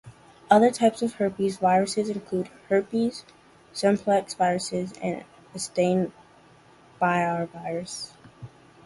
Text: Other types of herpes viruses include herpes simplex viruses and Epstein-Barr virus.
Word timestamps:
Other 0.49 0.71
types 0.71 1.03
of 1.03 1.13
herpes 1.13 1.57
viruses 1.57 2.09
include 2.09 2.49
herpes 2.69 3.23
simplex 3.71 4.33
viruses 4.33 4.93
and 4.93 5.23
Epstein-Barr 5.53 7.45
virus. 7.45 8.11